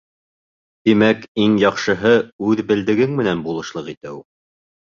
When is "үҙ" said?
2.49-2.65